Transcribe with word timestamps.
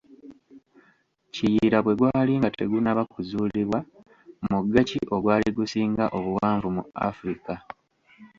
"Kiyira 1.33 1.77
bwe 1.81 1.93
gwali 1.99 2.33
nga 2.39 2.49
tegunnaba 2.57 3.01
kuzuulibwa, 3.11 3.79
mugga 4.49 4.81
ki 4.89 4.99
ogwali 5.15 5.49
gusinga 5.57 6.03
obuwanvu 6.17 6.67
mu 6.75 6.83
Afrika?" 7.09 7.53